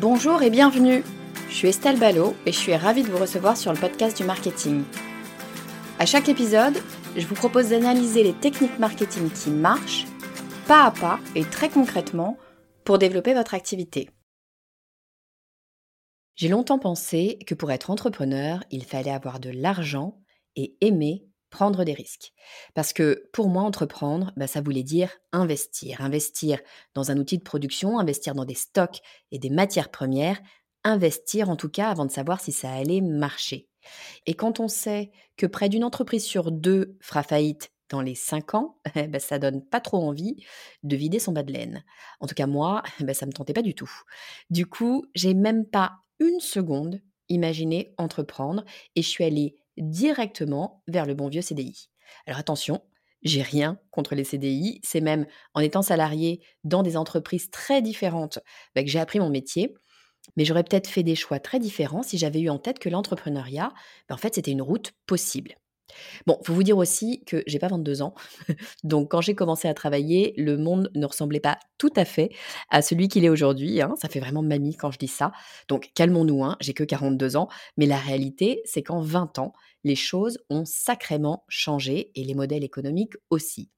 [0.00, 1.02] Bonjour et bienvenue.
[1.48, 4.22] Je suis Estelle Ballot et je suis ravie de vous recevoir sur le podcast du
[4.22, 4.84] marketing.
[5.98, 6.80] À chaque épisode,
[7.16, 10.06] je vous propose d'analyser les techniques marketing qui marchent,
[10.68, 12.38] pas à pas et très concrètement,
[12.84, 14.08] pour développer votre activité.
[16.36, 20.20] J'ai longtemps pensé que pour être entrepreneur, il fallait avoir de l'argent
[20.54, 22.32] et aimer prendre des risques.
[22.74, 26.00] Parce que pour moi, entreprendre, bah, ça voulait dire investir.
[26.00, 26.60] Investir
[26.94, 29.00] dans un outil de production, investir dans des stocks
[29.30, 30.40] et des matières premières,
[30.84, 33.68] investir en tout cas avant de savoir si ça allait marcher.
[34.26, 38.54] Et quand on sait que près d'une entreprise sur deux fera faillite dans les cinq
[38.54, 40.36] ans, eh ben, ça donne pas trop envie
[40.82, 41.84] de vider son bas de laine.
[42.20, 43.90] En tout cas, moi, ben, ça me tentait pas du tout.
[44.50, 48.64] Du coup, j'ai même pas une seconde imaginé entreprendre
[48.96, 51.88] et je suis allée directement vers le bon vieux CDI.
[52.26, 52.82] Alors attention,
[53.22, 58.38] j'ai rien contre les CDI, c'est même en étant salarié dans des entreprises très différentes
[58.74, 59.74] bah, que j'ai appris mon métier.
[60.36, 63.72] Mais j'aurais peut-être fait des choix très différents si j'avais eu en tête que l'entrepreneuriat,
[64.08, 65.54] bah, en fait, c'était une route possible.
[66.26, 68.14] Bon, faut vous dire aussi que j'ai pas 22 ans.
[68.84, 72.30] Donc, quand j'ai commencé à travailler, le monde ne ressemblait pas tout à fait
[72.70, 73.80] à celui qu'il est aujourd'hui.
[73.80, 73.94] Hein.
[74.00, 75.32] Ça fait vraiment mamie quand je dis ça.
[75.68, 76.56] Donc, calmons-nous, hein.
[76.60, 77.48] j'ai que 42 ans.
[77.76, 79.52] Mais la réalité, c'est qu'en 20 ans,
[79.84, 83.70] les choses ont sacrément changé et les modèles économiques aussi.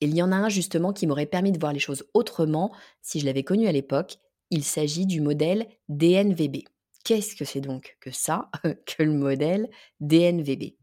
[0.00, 2.74] Et il y en a un justement qui m'aurait permis de voir les choses autrement
[3.02, 4.16] si je l'avais connu à l'époque.
[4.50, 6.64] Il s'agit du modèle DNVB.
[7.04, 8.50] Qu'est-ce que c'est donc que ça,
[8.86, 9.68] que le modèle
[10.00, 10.74] DNVB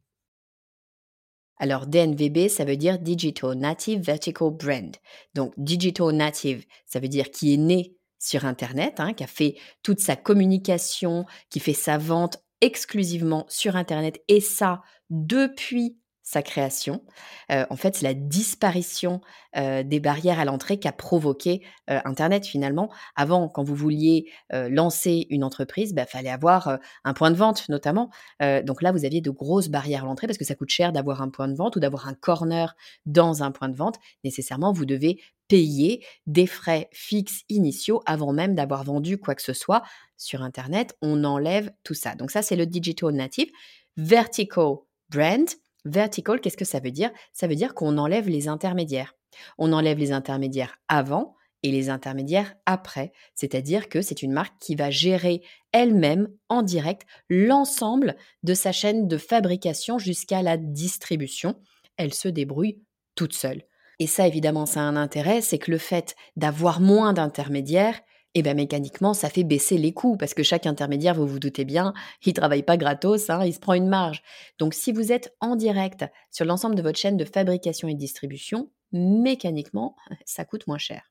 [1.61, 4.97] alors DNVB, ça veut dire Digital Native Vertical Brand.
[5.36, 9.58] Donc Digital Native, ça veut dire qui est né sur Internet, hein, qui a fait
[9.83, 15.98] toute sa communication, qui fait sa vente exclusivement sur Internet, et ça depuis
[16.31, 17.04] sa création.
[17.50, 19.20] en fait, c'est la disparition
[19.56, 22.89] des barrières à l'entrée qu'a provoqué Internet finalement.
[23.17, 27.67] Avant, quand vous vouliez lancer une entreprise, il bah, fallait avoir un point de vente
[27.67, 28.12] notamment.
[28.39, 31.21] donc là, vous aviez de grosses barrières à l'entrée parce que ça coûte cher d'avoir
[31.21, 33.98] un point de vente ou d'avoir un corner dans un point de vente.
[34.23, 35.20] Nécessairement, vous devez
[35.52, 39.82] payer des frais fixes initiaux avant même d'avoir vendu quoi que ce soit
[40.16, 40.95] sur Internet.
[41.02, 42.16] On enlève tout ça.
[42.16, 43.52] Donc ça, c'est le digital native.
[43.98, 44.76] Vertical
[45.10, 45.50] brand,
[45.84, 47.12] Vertical, qu'est-ce que ça veut dire?
[47.34, 49.14] Ça veut dire qu'on enlève les intermédiaires.
[49.58, 53.12] On enlève les intermédiaires avant et les intermédiaires après.
[53.36, 55.42] C'est-à-dire que c'est une marque qui va gérer
[55.73, 61.60] elle-même en direct l'ensemble de sa chaîne de fabrication jusqu'à la distribution.
[61.98, 62.82] Elle se débrouille
[63.16, 63.64] toute seule.
[64.02, 68.02] Et ça, évidemment, ça a un intérêt, c'est que le fait d'avoir moins d'intermédiaires,
[68.34, 71.66] eh bien mécaniquement, ça fait baisser les coûts parce que chaque intermédiaire, vous vous doutez
[71.66, 71.94] bien,
[72.26, 74.23] il travaille pas gratos, hein, il se prend une marge.
[74.58, 78.72] Donc si vous êtes en direct sur l'ensemble de votre chaîne de fabrication et distribution,
[78.92, 79.95] mécaniquement,
[80.26, 81.04] ça coûte moins cher.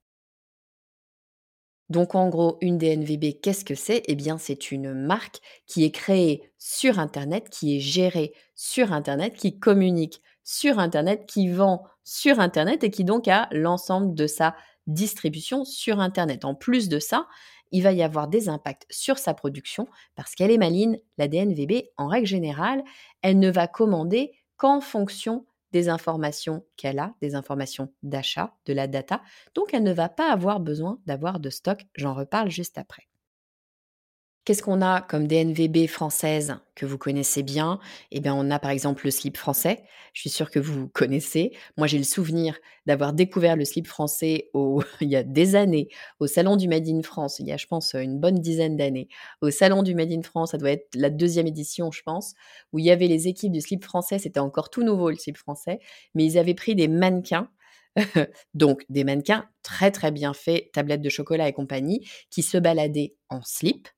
[1.91, 4.03] Donc en gros, une DNVB, qu'est-ce que c'est?
[4.09, 9.37] Eh bien, c'est une marque qui est créée sur Internet, qui est gérée sur Internet,
[9.37, 14.57] qui communique sur Internet, qui vend sur Internet et qui donc a l'ensemble de sa
[14.89, 16.45] distribution sur Internet.
[16.45, 17.29] En plus de ça,
[17.71, 21.85] il va y avoir des impacts sur sa production parce qu'elle est maligne, la DNVB,
[21.97, 22.83] en règle générale,
[23.23, 28.89] elle ne va commander qu'en fonction des informations qu'elle a, des informations d'achat, de la
[28.89, 29.23] data.
[29.55, 33.10] Donc elle ne va pas avoir besoin d'avoir de stock, j'en reparle juste après.
[34.47, 37.79] Qu'est-ce qu'on a comme DNVB française que vous connaissez bien?
[38.11, 39.85] Eh bien, on a par exemple le slip français.
[40.15, 41.53] Je suis sûre que vous connaissez.
[41.77, 44.51] Moi, j'ai le souvenir d'avoir découvert le slip français
[45.01, 45.89] il y a des années
[46.21, 47.39] au Salon du Made in France.
[47.39, 49.09] Il y a, je pense, une bonne dizaine d'années.
[49.43, 52.35] Au Salon du Made in France, ça doit être la deuxième édition, je pense,
[52.73, 54.19] où il y avait les équipes du slip français.
[54.19, 55.81] C'était encore tout nouveau, le slip français.
[56.15, 57.51] Mais ils avaient pris des mannequins
[58.55, 63.17] donc des mannequins très très bien faits, tablettes de chocolat et compagnie, qui se baladaient
[63.29, 63.89] en slip,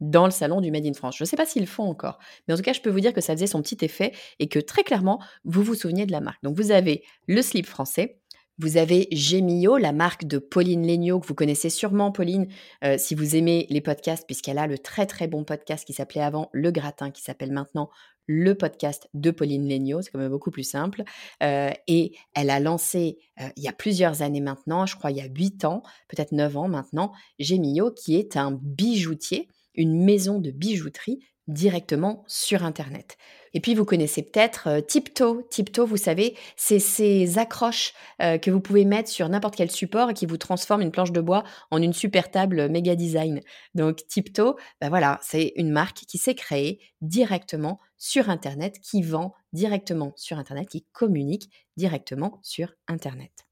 [0.00, 1.16] dans le salon du Made in France.
[1.16, 3.00] Je ne sais pas s'ils le font encore, mais en tout cas, je peux vous
[3.00, 6.12] dire que ça faisait son petit effet et que très clairement, vous vous souveniez de
[6.12, 6.42] la marque.
[6.42, 8.18] Donc, vous avez le slip français,
[8.58, 12.48] vous avez Gemio, la marque de Pauline Legnaud, que vous connaissez sûrement, Pauline,
[12.84, 16.22] euh, si vous aimez les podcasts, puisqu'elle a le très très bon podcast qui s'appelait
[16.22, 17.90] avant Le Gratin, qui s'appelle maintenant
[18.26, 21.04] le podcast de Pauline Legnaud, c'est quand même beaucoup plus simple.
[21.42, 25.18] Euh, et elle a lancé, euh, il y a plusieurs années maintenant, je crois il
[25.18, 30.38] y a 8 ans, peut-être 9 ans maintenant, Gemio, qui est un bijoutier une maison
[30.38, 33.16] de bijouterie directement sur Internet.
[33.54, 35.48] Et puis, vous connaissez peut-être euh, Tiptoe.
[35.48, 40.10] Tiptoe, vous savez, c'est ces accroches euh, que vous pouvez mettre sur n'importe quel support
[40.10, 43.40] et qui vous transforment une planche de bois en une super table méga design.
[43.74, 49.32] Donc, Tiptoe, ben voilà, c'est une marque qui s'est créée directement sur Internet, qui vend
[49.52, 53.45] directement sur Internet, qui communique directement sur Internet.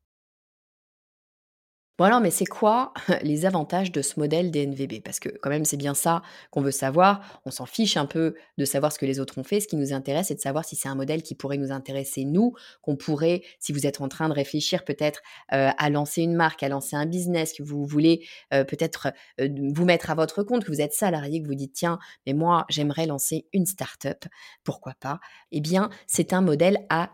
[1.96, 2.92] Bon alors, mais c'est quoi
[3.22, 5.00] les avantages de ce modèle DNVB?
[5.04, 7.40] Parce que quand même, c'est bien ça qu'on veut savoir.
[7.44, 9.60] On s'en fiche un peu de savoir ce que les autres ont fait.
[9.60, 12.24] Ce qui nous intéresse, c'est de savoir si c'est un modèle qui pourrait nous intéresser
[12.24, 15.20] nous, qu'on pourrait, si vous êtes en train de réfléchir peut-être
[15.52, 19.48] euh, à lancer une marque, à lancer un business, que vous voulez euh, peut-être euh,
[19.72, 22.64] vous mettre à votre compte, que vous êtes salarié, que vous dites tiens, mais moi
[22.70, 24.24] j'aimerais lancer une start-up,
[24.64, 25.20] pourquoi pas?
[25.52, 27.10] Eh bien, c'est un modèle à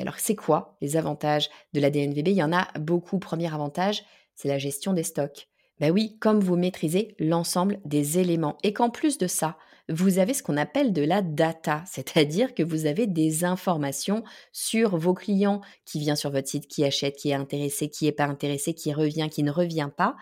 [0.00, 3.18] Alors, c'est quoi les avantages de la DNVB Il y en a beaucoup.
[3.18, 4.04] Premier avantage,
[4.36, 5.48] c'est la gestion des stocks.
[5.80, 9.56] Ben oui, comme vous maîtrisez l'ensemble des éléments et qu'en plus de ça,
[9.88, 14.96] vous avez ce qu'on appelle de la data, c'est-à-dire que vous avez des informations sur
[14.96, 18.26] vos clients qui vient sur votre site, qui achète, qui est intéressé, qui n'est pas
[18.26, 20.14] intéressé, qui revient, qui ne revient pas.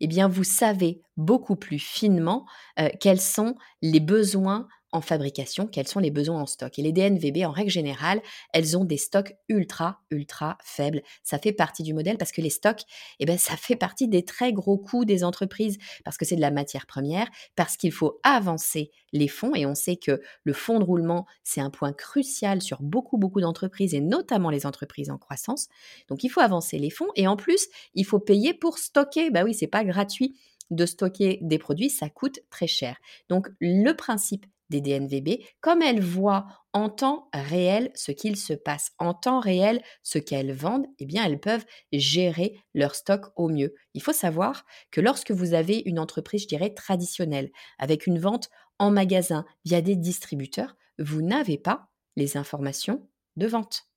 [0.00, 2.44] Eh bien, vous savez beaucoup plus finement
[2.78, 6.78] euh, quels sont les besoins en fabrication, quels sont les besoins en stock.
[6.78, 11.02] Et les DNVB, en règle générale, elles ont des stocks ultra, ultra faibles.
[11.24, 12.82] Ça fait partie du modèle parce que les stocks,
[13.18, 16.40] eh ben, ça fait partie des très gros coûts des entreprises parce que c'est de
[16.40, 19.56] la matière première, parce qu'il faut avancer les fonds.
[19.56, 23.40] Et on sait que le fonds de roulement, c'est un point crucial sur beaucoup, beaucoup
[23.40, 25.66] d'entreprises et notamment les entreprises en croissance.
[26.08, 29.30] Donc, il faut avancer les fonds et en plus, il faut payer pour stocker.
[29.30, 30.36] Bah oui, c'est pas gratuit
[30.70, 32.96] de stocker des produits, ça coûte très cher.
[33.28, 38.90] Donc le principe des DNVB, comme elles voient en temps réel ce qu'il se passe,
[38.98, 43.74] en temps réel ce qu'elles vendent, eh bien elles peuvent gérer leur stock au mieux.
[43.94, 48.48] Il faut savoir que lorsque vous avez une entreprise, je dirais, traditionnelle, avec une vente
[48.78, 53.88] en magasin via des distributeurs, vous n'avez pas les informations de vente.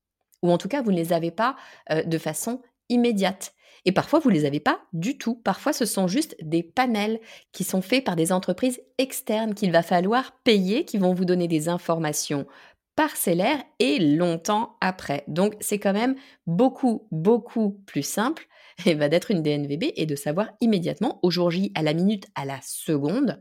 [0.43, 1.55] Ou en tout cas, vous ne les avez pas
[1.91, 3.53] euh, de façon immédiate.
[3.85, 5.35] Et parfois, vous ne les avez pas du tout.
[5.35, 7.19] Parfois, ce sont juste des panels
[7.51, 11.47] qui sont faits par des entreprises externes qu'il va falloir payer, qui vont vous donner
[11.47, 12.45] des informations
[12.95, 15.23] parcellaires et longtemps après.
[15.27, 16.15] Donc, c'est quand même
[16.47, 18.47] beaucoup, beaucoup plus simple
[18.85, 22.25] et va d'être une DNVB et de savoir immédiatement, au jour J, à la minute,
[22.35, 23.39] à la seconde,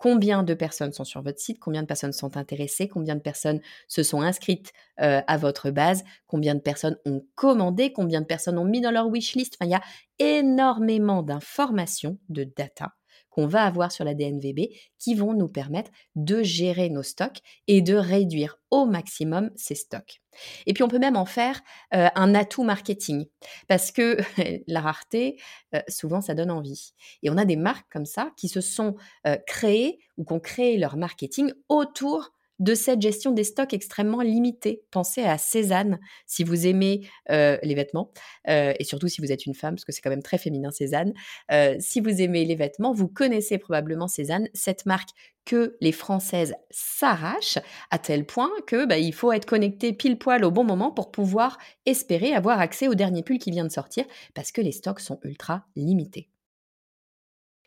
[0.00, 3.60] combien de personnes sont sur votre site, combien de personnes sont intéressées, combien de personnes
[3.86, 8.58] se sont inscrites euh, à votre base, combien de personnes ont commandé, combien de personnes
[8.58, 9.56] ont mis dans leur wishlist.
[9.60, 9.82] Enfin, il y a
[10.18, 12.94] énormément d'informations, de data
[13.40, 17.38] qu'on va avoir sur la DNVB qui vont nous permettre de gérer nos stocks
[17.68, 20.20] et de réduire au maximum ces stocks.
[20.66, 21.60] Et puis on peut même en faire
[21.94, 23.26] euh, un atout marketing
[23.66, 24.18] parce que
[24.68, 25.40] la rareté,
[25.74, 26.92] euh, souvent ça donne envie.
[27.22, 28.96] Et on a des marques comme ça qui se sont
[29.26, 34.20] euh, créées ou qui ont créé leur marketing autour de cette gestion des stocks extrêmement
[34.20, 34.82] limitée.
[34.90, 38.12] Pensez à Cézanne si vous aimez euh, les vêtements
[38.48, 40.70] euh, et surtout si vous êtes une femme parce que c'est quand même très féminin
[40.70, 41.12] Cézanne.
[41.50, 45.10] Euh, si vous aimez les vêtements, vous connaissez probablement Cézanne, cette marque
[45.46, 47.58] que les Françaises s'arrachent
[47.90, 51.10] à tel point que bah, il faut être connecté pile poil au bon moment pour
[51.10, 54.04] pouvoir espérer avoir accès au dernier pull qui vient de sortir
[54.34, 56.28] parce que les stocks sont ultra limités.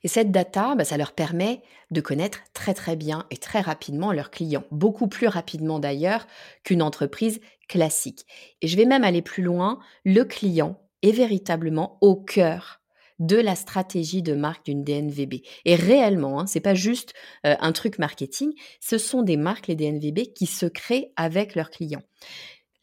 [0.03, 1.61] Et cette data, bah, ça leur permet
[1.91, 6.27] de connaître très très bien et très rapidement leurs clients, beaucoup plus rapidement d'ailleurs
[6.63, 7.39] qu'une entreprise
[7.69, 8.25] classique.
[8.61, 12.81] Et je vais même aller plus loin, le client est véritablement au cœur
[13.19, 15.35] de la stratégie de marque d'une DNVB.
[15.65, 17.13] Et réellement, hein, c'est pas juste
[17.45, 21.69] euh, un truc marketing, ce sont des marques, les DNVB, qui se créent avec leurs
[21.69, 22.01] clients.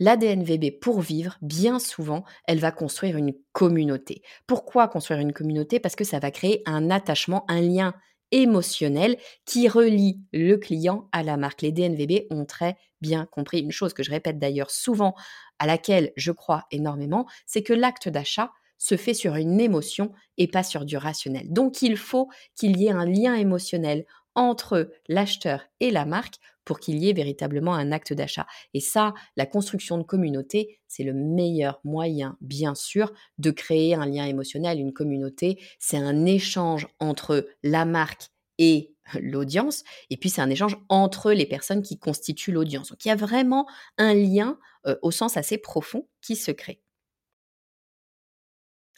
[0.00, 4.23] La DNVB, pour vivre, bien souvent, elle va construire une communauté.
[4.47, 5.79] Pourquoi construire une communauté?
[5.79, 7.95] Parce que ça va créer un attachement, un lien
[8.33, 11.61] émotionnel qui relie le client à la marque.
[11.61, 15.14] Les DNVB ont très bien compris une chose que je répète d'ailleurs souvent,
[15.59, 20.49] à laquelle je crois énormément, c'est que l'acte d'achat se fait sur une émotion et
[20.49, 21.52] pas sur du rationnel.
[21.52, 26.81] Donc il faut qu'il y ait un lien émotionnel entre l'acheteur et la marque pour
[26.81, 28.47] qu'il y ait véritablement un acte d'achat.
[28.75, 34.07] Et ça, la construction de communauté, c'est le meilleur moyen, bien sûr, de créer un
[34.07, 34.79] lien émotionnel.
[34.79, 40.76] Une communauté, c'est un échange entre la marque et l'audience, et puis c'est un échange
[40.88, 42.90] entre les personnes qui constituent l'audience.
[42.90, 43.67] Donc il y a vraiment
[43.99, 46.81] un lien euh, au sens assez profond qui se crée.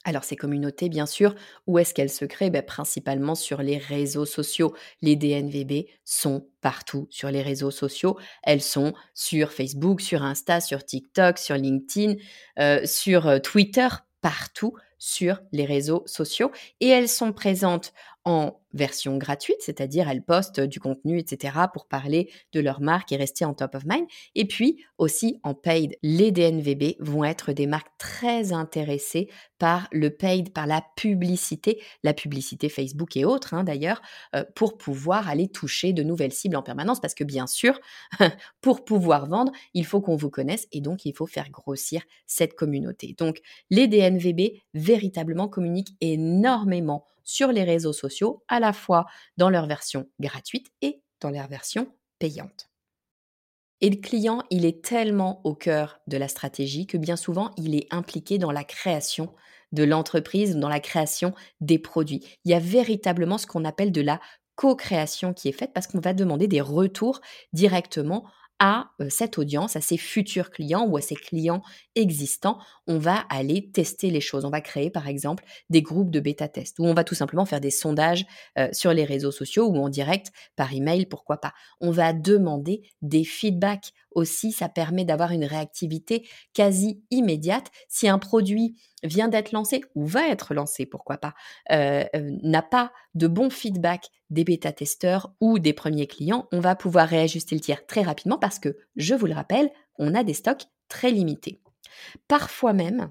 [0.05, 1.35] Alors ces communautés, bien sûr,
[1.67, 2.51] où est-ce qu'elles se créent?
[2.51, 4.75] Ben, Principalement sur les réseaux sociaux.
[5.01, 8.19] Les DNVB sont partout sur les réseaux sociaux.
[8.43, 12.15] Elles sont sur Facebook, sur Insta, sur TikTok, sur LinkedIn,
[12.59, 13.89] euh, sur euh, Twitter,
[14.21, 16.51] partout sur les réseaux sociaux.
[16.81, 17.93] Et elles sont présentes
[18.25, 23.17] en version gratuite, c'est-à-dire elles postent du contenu, etc., pour parler de leur marque et
[23.17, 24.07] rester en top of mind.
[24.35, 30.11] Et puis aussi en paid, les DNVB vont être des marques très intéressées par le
[30.11, 34.03] paid, par la publicité, la publicité Facebook et autres hein, d'ailleurs,
[34.35, 37.01] euh, pour pouvoir aller toucher de nouvelles cibles en permanence.
[37.01, 37.79] Parce que bien sûr,
[38.61, 42.55] pour pouvoir vendre, il faut qu'on vous connaisse et donc il faut faire grossir cette
[42.55, 43.15] communauté.
[43.19, 50.09] Donc les DNVB véritablement communiquent énormément sur les réseaux sociaux, la fois dans leur version
[50.19, 51.87] gratuite et dans leur version
[52.19, 52.71] payante.
[53.83, 57.75] Et le client, il est tellement au cœur de la stratégie que bien souvent, il
[57.75, 59.35] est impliqué dans la création
[59.73, 62.25] de l'entreprise, dans la création des produits.
[62.45, 64.21] Il y a véritablement ce qu'on appelle de la
[64.55, 67.21] co-création qui est faite parce qu'on va demander des retours
[67.53, 68.25] directement
[68.61, 71.63] à cette audience, à ses futurs clients ou à ses clients
[71.97, 74.45] existants, on va aller tester les choses.
[74.45, 77.61] On va créer par exemple des groupes de bêta-tests où on va tout simplement faire
[77.61, 78.27] des sondages
[78.73, 81.53] sur les réseaux sociaux ou en direct par email, pourquoi pas.
[81.81, 87.69] On va demander des feedbacks aussi, ça permet d'avoir une réactivité quasi immédiate.
[87.89, 91.35] Si un produit vient d'être lancé ou va être lancé, pourquoi pas,
[91.71, 97.55] n'a pas de bon feedback des bêta-testeurs ou des premiers clients, on va pouvoir réajuster
[97.55, 101.11] le tir très rapidement parce que, je vous le rappelle, on a des stocks très
[101.11, 101.62] limités.
[102.29, 103.11] Parfois même,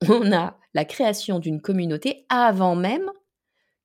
[0.08, 3.10] on a la création d'une communauté avant même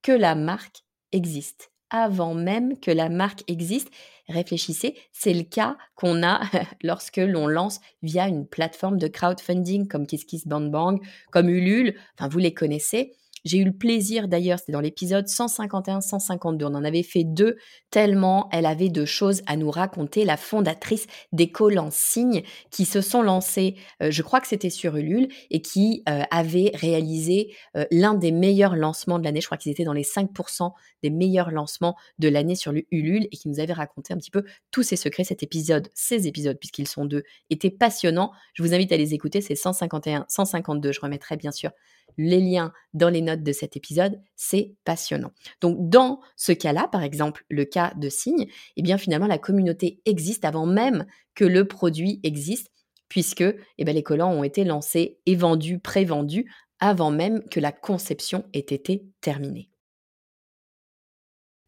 [0.02, 1.70] que la marque existe.
[1.90, 3.90] Avant même que la marque existe.
[4.28, 6.40] Réfléchissez, c'est le cas qu'on a
[6.82, 13.14] lorsque l'on lance via une plateforme de crowdfunding comme KissKissBankBank, comme Ulule, vous les connaissez.
[13.44, 17.56] J'ai eu le plaisir d'ailleurs, c'était dans l'épisode 151-152, on en avait fait deux,
[17.90, 23.00] tellement elle avait de choses à nous raconter, la fondatrice d'École en Signe, qui se
[23.00, 27.84] sont lancées, euh, je crois que c'était sur Ulule, et qui euh, avait réalisé euh,
[27.90, 30.72] l'un des meilleurs lancements de l'année, je crois qu'ils étaient dans les 5%
[31.02, 34.44] des meilleurs lancements de l'année sur Ulule, et qui nous avait raconté un petit peu
[34.70, 35.24] tous ses secrets.
[35.24, 38.30] Cet épisode, ces épisodes, puisqu'ils sont deux, étaient passionnants.
[38.54, 41.72] Je vous invite à les écouter, c'est 151, 152, je remettrai bien sûr
[42.18, 45.32] les liens dans les notes de cet épisode, c'est passionnant.
[45.60, 50.00] Donc dans ce cas-là, par exemple le cas de Signe, eh bien finalement la communauté
[50.04, 52.70] existe avant même que le produit existe,
[53.08, 56.50] puisque eh bien, les collants ont été lancés et vendus, pré-vendus,
[56.80, 59.70] avant même que la conception ait été terminée.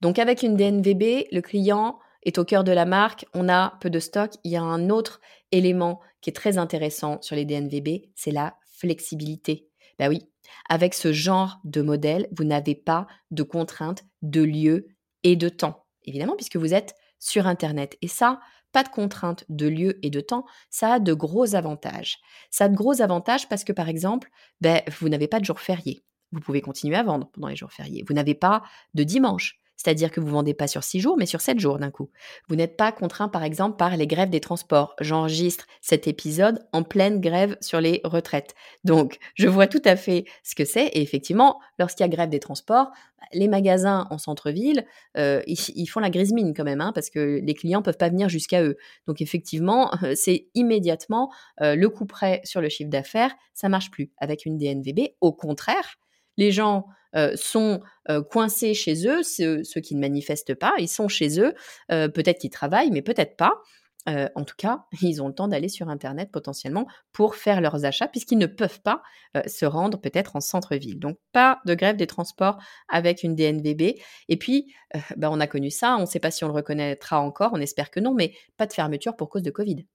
[0.01, 3.91] Donc avec une DNVB, le client est au cœur de la marque, on a peu
[3.91, 4.33] de stock.
[4.45, 5.21] Il y a un autre
[5.53, 9.69] élément qui est très intéressant sur les DNVB, c'est la flexibilité.
[9.99, 10.27] Ben oui,
[10.69, 14.89] avec ce genre de modèle, vous n'avez pas de contraintes de lieu
[15.23, 17.97] et de temps, évidemment, puisque vous êtes sur Internet.
[18.03, 18.41] Et ça,
[18.73, 22.19] pas de contraintes de lieu et de temps, ça a de gros avantages.
[22.51, 24.31] Ça a de gros avantages parce que, par exemple,
[24.61, 26.05] ben, vous n'avez pas de jour férié.
[26.33, 28.05] Vous pouvez continuer à vendre pendant les jours fériés.
[28.07, 28.63] Vous n'avez pas
[28.95, 29.61] de dimanche.
[29.77, 32.11] C'est-à-dire que vous vendez pas sur six jours, mais sur sept jours d'un coup.
[32.49, 34.95] Vous n'êtes pas contraint, par exemple, par les grèves des transports.
[35.01, 38.55] J'enregistre cet épisode en pleine grève sur les retraites.
[38.85, 40.87] Donc, je vois tout à fait ce que c'est.
[40.87, 42.91] Et effectivement, lorsqu'il y a grève des transports,
[43.33, 44.85] les magasins en centre-ville,
[45.17, 48.09] euh, ils, font la grise mine quand même, hein, parce que les clients peuvent pas
[48.09, 48.77] venir jusqu'à eux.
[49.07, 53.35] Donc, effectivement, c'est immédiatement euh, le coup près sur le chiffre d'affaires.
[53.55, 55.15] Ça marche plus avec une DNVB.
[55.21, 55.97] Au contraire,
[56.37, 56.87] les gens
[57.17, 61.55] euh, sont euh, coincés chez eux, ceux, qui ne manifestent pas, ils sont chez eux,
[61.93, 63.55] euh, peut-être qu'ils travaillent, mais peut-être pas.
[64.07, 68.09] en tout cas, ils ont le temps d'aller sur Internet potentiellement pour faire leurs achats
[68.09, 69.03] puisqu'ils ne peuvent pas
[69.47, 70.99] se rendre peut-être en centre-ville.
[70.99, 73.97] Donc, pas de grève des transports avec une DNVB.
[74.29, 74.75] Et puis,
[75.17, 77.61] bah, on a connu ça, on ne sait pas si on le reconnaîtra encore, on
[77.61, 79.87] espère que non, mais pas de fermeture pour cause de Covid.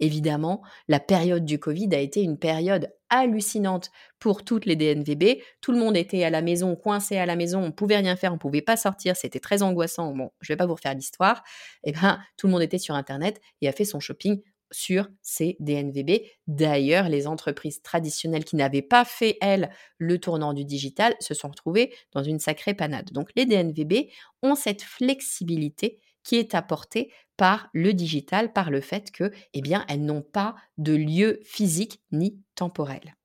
[0.00, 5.40] Évidemment, la période du Covid a été une période hallucinante pour toutes les DNVB.
[5.60, 8.34] Tout le monde était à la maison, coincé à la maison, on pouvait rien faire,
[8.34, 10.12] on pouvait pas sortir, c'était très angoissant.
[10.12, 11.42] Bon, je vais pas vous refaire l'histoire.
[11.84, 14.40] Eh ben, tout le monde était sur Internet et a fait son shopping
[14.72, 16.22] sur ces DNVB.
[16.48, 21.48] D'ailleurs, les entreprises traditionnelles qui n'avaient pas fait, elles, le tournant du digital, se sont
[21.48, 23.12] retrouvées dans une sacrée panade.
[23.12, 24.08] Donc, les DNVB
[24.42, 29.84] ont cette flexibilité qui est apportée par le digital, par le fait que, eh bien,
[29.88, 33.16] elles n'ont pas de lieu physique ni temporel.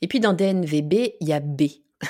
[0.00, 1.62] Et puis dans DNVB, il y a B.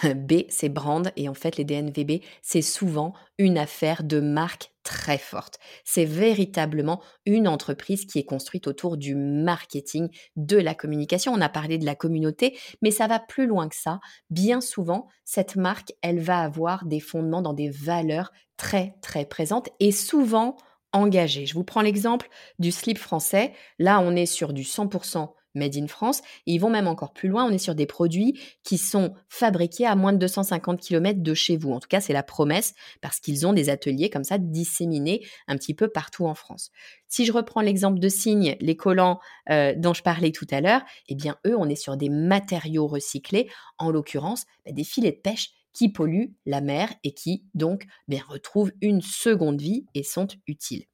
[0.05, 5.19] B, c'est brand, et en fait, les DNVB, c'est souvent une affaire de marque très
[5.19, 5.59] forte.
[5.85, 11.33] C'est véritablement une entreprise qui est construite autour du marketing, de la communication.
[11.33, 14.01] On a parlé de la communauté, mais ça va plus loin que ça.
[14.31, 19.69] Bien souvent, cette marque, elle va avoir des fondements dans des valeurs très, très présentes
[19.81, 20.57] et souvent
[20.93, 21.47] engagées.
[21.47, 22.29] Je vous prends l'exemple
[22.59, 23.53] du slip français.
[23.79, 26.21] Là, on est sur du 100% made in France.
[26.47, 29.87] Et ils vont même encore plus loin, on est sur des produits qui sont fabriqués
[29.87, 31.73] à moins de 250 km de chez vous.
[31.73, 35.57] En tout cas, c'est la promesse parce qu'ils ont des ateliers comme ça disséminés un
[35.57, 36.71] petit peu partout en France.
[37.09, 39.19] Si je reprends l'exemple de Signe, les collants
[39.51, 42.87] euh, dont je parlais tout à l'heure, eh bien eux, on est sur des matériaux
[42.87, 43.49] recyclés,
[43.79, 48.21] en l'occurrence bah, des filets de pêche qui polluent la mer et qui donc ben,
[48.29, 50.85] retrouvent une seconde vie et sont utiles.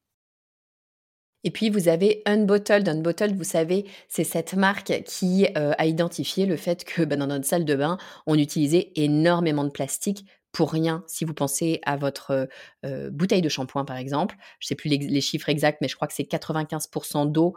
[1.45, 2.89] Et puis vous avez Unbottled.
[2.89, 7.27] Unbottled, vous savez, c'est cette marque qui euh, a identifié le fait que ben, dans
[7.27, 11.97] notre salle de bain, on utilisait énormément de plastique pour rien si vous pensez à
[11.97, 12.49] votre
[13.11, 14.37] bouteille de shampoing par exemple.
[14.61, 17.55] Je ne sais plus les, chiffres exacts, mais je crois que c'est 95% d'eau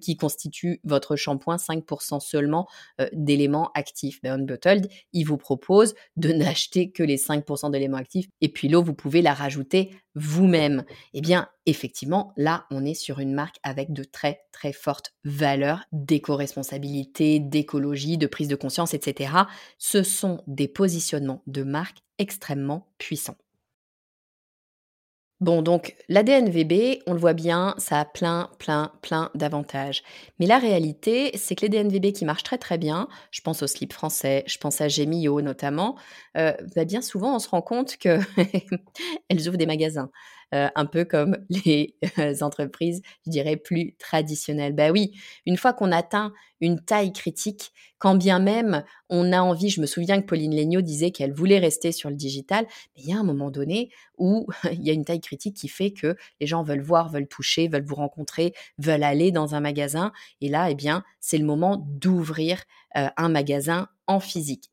[0.00, 2.68] qui constitue votre shampoing, 5% seulement
[3.12, 4.20] d'éléments actifs.
[4.22, 8.82] Ben, Unbottled, il vous propose de n'acheter que les 5% d'éléments actifs et puis l'eau,
[8.82, 10.84] vous pouvez la rajouter vous-même.
[11.12, 15.84] Eh bien, effectivement, là, on est sur une marque avec de très très fortes valeurs
[15.92, 19.32] d'éco-responsabilité, d'écologie, de prise de conscience, etc.
[19.78, 23.36] Ce sont des positionnements de marque extrêmement puissants.
[25.40, 30.02] Bon, donc l'ADNVB, on le voit bien, ça a plein, plein, plein d'avantages.
[30.38, 33.66] Mais la réalité, c'est que les DNVB qui marchent très, très bien, je pense au
[33.66, 35.96] slip français, je pense à Gemio notamment,
[36.38, 38.24] euh, bah, bien souvent, on se rend compte qu'elles
[39.46, 40.10] ouvrent des magasins.
[40.54, 44.74] Euh, un peu comme les euh, entreprises, je dirais, plus traditionnelles.
[44.74, 45.12] Ben oui,
[45.44, 49.86] une fois qu'on atteint une taille critique, quand bien même on a envie, je me
[49.86, 53.18] souviens que Pauline Legnaud disait qu'elle voulait rester sur le digital, mais il y a
[53.18, 56.62] un moment donné où il y a une taille critique qui fait que les gens
[56.62, 60.12] veulent voir, veulent toucher, veulent vous rencontrer, veulent aller dans un magasin.
[60.40, 62.62] Et là, eh bien, c'est le moment d'ouvrir
[62.96, 64.70] euh, un magasin en physique.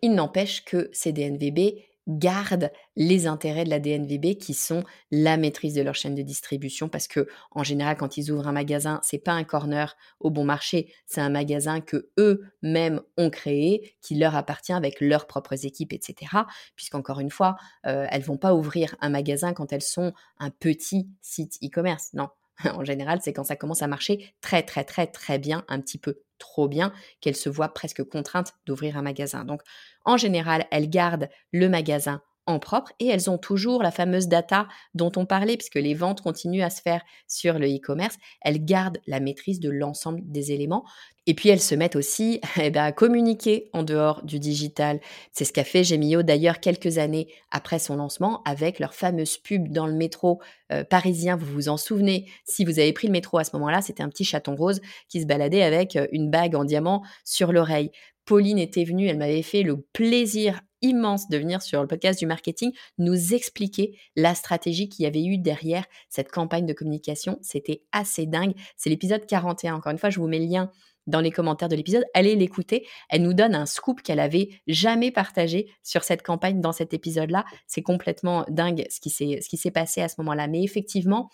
[0.00, 5.74] Il n'empêche que ces DNVB gardent les intérêts de la DNVB qui sont la maîtrise
[5.74, 9.18] de leur chaîne de distribution parce que en général quand ils ouvrent un magasin c'est
[9.18, 14.34] pas un corner au bon marché c'est un magasin que eux-mêmes ont créé qui leur
[14.34, 16.32] appartient avec leurs propres équipes etc
[16.74, 17.56] puisqu'encore une fois
[17.86, 22.28] euh, elles vont pas ouvrir un magasin quand elles sont un petit site e-commerce non
[22.64, 25.98] en général, c'est quand ça commence à marcher très très très très bien, un petit
[25.98, 29.44] peu trop bien, qu'elles se voient presque contraintes d'ouvrir un magasin.
[29.44, 29.62] Donc
[30.04, 34.68] en général, elles gardent le magasin en propre et elles ont toujours la fameuse data
[34.94, 38.16] dont on parlait puisque les ventes continuent à se faire sur le e-commerce.
[38.40, 40.84] Elles gardent la maîtrise de l'ensemble des éléments
[41.26, 45.00] et puis elles se mettent aussi eh ben, à communiquer en dehors du digital.
[45.32, 49.68] C'est ce qu'a fait Gemio d'ailleurs quelques années après son lancement avec leur fameuse pub
[49.68, 50.40] dans le métro
[50.72, 51.36] euh, parisien.
[51.36, 54.08] Vous vous en souvenez Si vous avez pris le métro à ce moment-là, c'était un
[54.08, 57.90] petit chaton rose qui se baladait avec euh, une bague en diamant sur l'oreille.
[58.24, 62.26] Pauline était venue, elle m'avait fait le plaisir immense de venir sur le podcast du
[62.26, 67.38] marketing nous expliquer la stratégie qu'il y avait eu derrière cette campagne de communication.
[67.40, 68.54] C'était assez dingue.
[68.76, 69.74] C'est l'épisode 41.
[69.74, 70.70] Encore une fois, je vous mets le lien
[71.06, 72.04] dans les commentaires de l'épisode.
[72.14, 72.86] Allez l'écouter.
[73.08, 77.44] Elle nous donne un scoop qu'elle avait jamais partagé sur cette campagne dans cet épisode-là.
[77.66, 80.46] C'est complètement dingue ce qui s'est passé à ce moment-là.
[80.46, 81.28] Mais effectivement,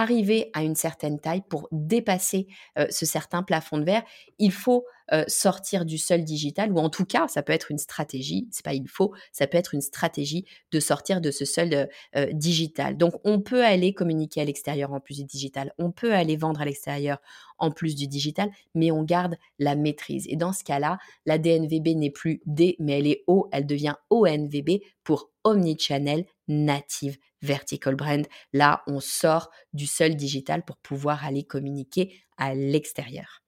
[0.00, 2.46] arriver à une certaine taille, pour dépasser
[2.78, 4.04] euh, ce certain plafond de verre,
[4.38, 7.78] il faut euh, sortir du seul digital, ou en tout cas, ça peut être une
[7.78, 11.88] stratégie, c'est pas il faut, ça peut être une stratégie de sortir de ce seul
[12.16, 12.96] euh, digital.
[12.96, 16.62] Donc, on peut aller communiquer à l'extérieur en plus du digital, on peut aller vendre
[16.62, 17.18] à l'extérieur
[17.58, 20.26] en plus du digital, mais on garde la maîtrise.
[20.28, 23.94] Et dans ce cas-là, la DNVB n'est plus D, mais elle est O, elle devient
[24.10, 28.26] ONVB pour Omnichannel Native Vertical Brand.
[28.52, 33.43] Là, on sort du seul digital pour pouvoir aller communiquer à l'extérieur.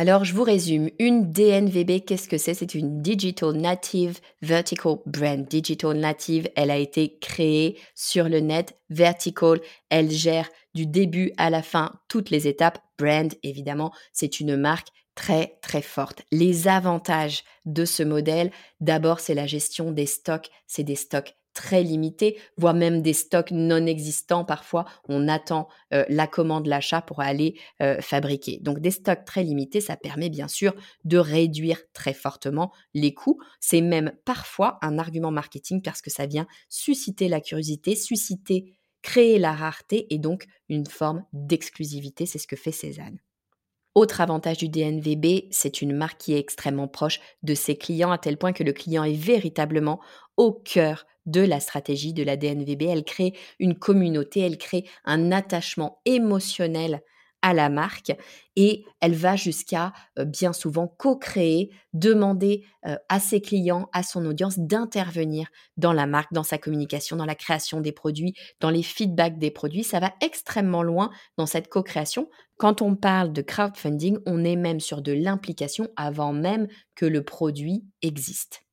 [0.00, 0.90] Alors, je vous résume.
[1.00, 2.54] Une DNVB, qu'est-ce que c'est?
[2.54, 5.44] C'est une Digital Native Vertical Brand.
[5.44, 8.78] Digital Native, elle a été créée sur le net.
[8.90, 12.78] Vertical, elle gère du début à la fin toutes les étapes.
[12.96, 16.22] Brand, évidemment, c'est une marque très très forte.
[16.30, 20.48] Les avantages de ce modèle, d'abord, c'est la gestion des stocks.
[20.68, 24.44] C'est des stocks très limité, voire même des stocks non existants.
[24.44, 28.60] Parfois, on attend euh, la commande, l'achat pour aller euh, fabriquer.
[28.62, 30.72] Donc, des stocks très limités, ça permet bien sûr
[31.04, 33.40] de réduire très fortement les coûts.
[33.58, 39.40] C'est même parfois un argument marketing parce que ça vient susciter la curiosité, susciter, créer
[39.40, 42.24] la rareté et donc une forme d'exclusivité.
[42.24, 43.18] C'est ce que fait Cézanne.
[43.98, 48.18] Autre avantage du DNVB, c'est une marque qui est extrêmement proche de ses clients à
[48.18, 49.98] tel point que le client est véritablement
[50.36, 52.82] au cœur de la stratégie de la DNVB.
[52.82, 57.02] Elle crée une communauté, elle crée un attachement émotionnel
[57.42, 58.12] à la marque
[58.56, 59.92] et elle va jusqu'à
[60.26, 62.64] bien souvent co-créer, demander
[63.08, 67.34] à ses clients, à son audience d'intervenir dans la marque, dans sa communication, dans la
[67.34, 69.84] création des produits, dans les feedbacks des produits.
[69.84, 72.28] Ça va extrêmement loin dans cette co-création.
[72.56, 77.22] Quand on parle de crowdfunding, on est même sur de l'implication avant même que le
[77.22, 78.67] produit existe.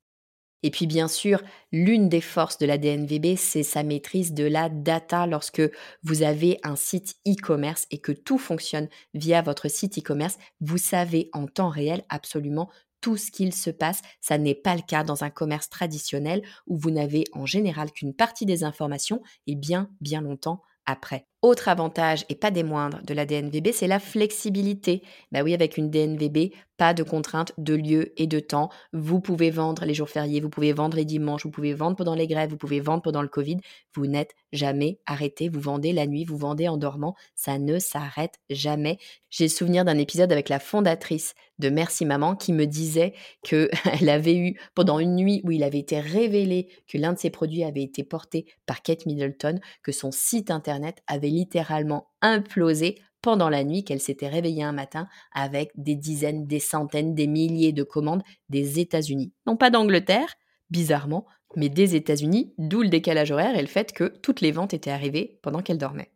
[0.63, 1.41] Et puis bien sûr,
[1.71, 5.61] l'une des forces de la DNVB, c'est sa maîtrise de la data lorsque
[6.03, 10.37] vous avez un site e-commerce et que tout fonctionne via votre site e-commerce.
[10.61, 12.69] Vous savez en temps réel absolument
[13.01, 14.01] tout ce qu'il se passe.
[14.21, 18.15] Ça n'est pas le cas dans un commerce traditionnel où vous n'avez en général qu'une
[18.15, 21.27] partie des informations et bien, bien longtemps après.
[21.41, 25.03] Autre avantage, et pas des moindres, de la DNVB, c'est la flexibilité.
[25.31, 28.69] Bah oui, avec une DNVB, pas de contraintes de lieu et de temps.
[28.93, 32.15] Vous pouvez vendre les jours fériés, vous pouvez vendre les dimanches, vous pouvez vendre pendant
[32.15, 33.57] les grèves, vous pouvez vendre pendant le Covid.
[33.93, 35.49] Vous n'êtes jamais arrêté.
[35.49, 37.15] Vous vendez la nuit, vous vendez en dormant.
[37.35, 38.97] Ça ne s'arrête jamais.
[39.29, 43.69] J'ai souvenir d'un épisode avec la fondatrice de Merci Maman qui me disait qu'elle
[44.09, 47.63] avait eu, pendant une nuit où il avait été révélé que l'un de ses produits
[47.63, 53.63] avait été porté par Kate Middleton, que son site internet avait littéralement implosé pendant la
[53.63, 58.21] nuit, qu'elle s'était réveillée un matin avec des dizaines, des centaines, des milliers de commandes
[58.49, 59.33] des États-Unis.
[59.47, 60.35] Non pas d'Angleterre,
[60.69, 64.73] bizarrement, mais des États-Unis, d'où le décalage horaire et le fait que toutes les ventes
[64.73, 66.11] étaient arrivées pendant qu'elle dormait.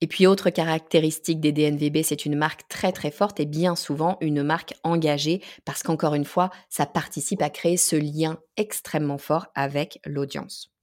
[0.00, 4.18] Et puis autre caractéristique des DNVB, c'est une marque très très forte et bien souvent
[4.20, 9.46] une marque engagée parce qu'encore une fois, ça participe à créer ce lien extrêmement fort
[9.54, 10.75] avec l'audience.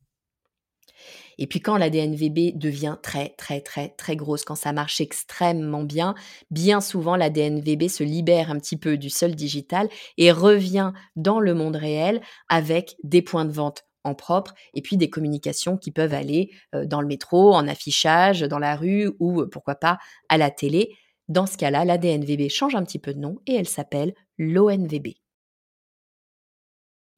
[1.38, 5.84] Et puis quand la DNVB devient très très très très grosse, quand ça marche extrêmement
[5.84, 6.16] bien,
[6.52, 11.40] bien souvent la DNVB se libère un petit peu du sol digital et revient dans
[11.40, 15.92] le monde réel avec des points de vente en propre et puis des communications qui
[15.92, 19.98] peuvent aller euh, dans le métro, en affichage, dans la rue ou euh, pourquoi pas
[20.30, 20.96] à la télé.
[21.30, 25.23] Dans ce cas-là, la DNVB change un petit peu de nom et elle s'appelle l'ONVB.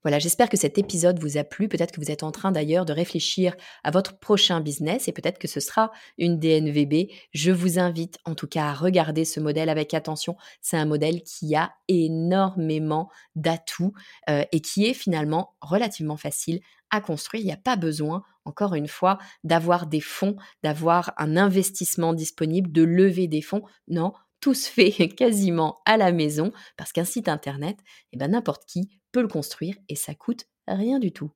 [0.06, 1.68] Voilà, j'espère que cet épisode vous a plu.
[1.68, 5.40] Peut-être que vous êtes en train d'ailleurs de réfléchir à votre prochain business et peut-être
[5.40, 7.10] que ce sera une DNVB.
[7.34, 10.38] Je vous invite en tout cas à regarder ce modèle avec attention.
[10.62, 13.94] C'est un modèle qui a énormément d'atouts
[14.30, 17.42] euh, et qui est finalement relativement facile à construire.
[17.42, 22.72] Il n'y a pas besoin, encore une fois, d'avoir des fonds, d'avoir un investissement disponible,
[22.72, 23.64] de lever des fonds.
[23.88, 27.78] Non, tout se fait quasiment à la maison parce qu'un site internet,
[28.14, 31.32] eh ben, n'importe qui peut le construire et ça coûte rien du tout.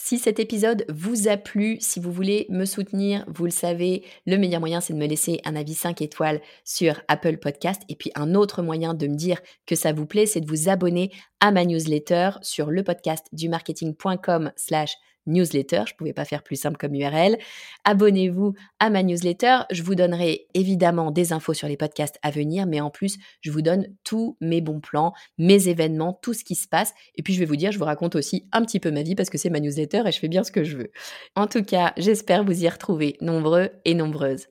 [0.00, 4.38] Si cet épisode vous a plu, si vous voulez me soutenir, vous le savez, le
[4.38, 7.82] meilleur moyen c'est de me laisser un avis 5 étoiles sur Apple Podcast.
[7.88, 10.68] Et puis un autre moyen de me dire que ça vous plaît, c'est de vous
[10.68, 14.94] abonner à ma newsletter sur le podcast du marketing.com slash
[15.28, 15.82] newsletter.
[15.86, 17.38] Je ne pouvais pas faire plus simple comme URL.
[17.84, 19.60] Abonnez-vous à ma newsletter.
[19.70, 23.50] Je vous donnerai évidemment des infos sur les podcasts à venir, mais en plus, je
[23.50, 26.92] vous donne tous mes bons plans, mes événements, tout ce qui se passe.
[27.14, 29.14] Et puis, je vais vous dire, je vous raconte aussi un petit peu ma vie
[29.14, 30.90] parce que c'est ma newsletter et je fais bien ce que je veux.
[31.36, 34.48] En tout cas, j'espère vous y retrouver nombreux et nombreuses.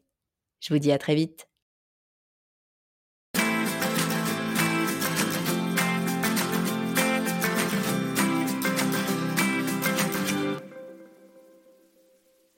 [0.59, 1.47] Je vous dis à très vite.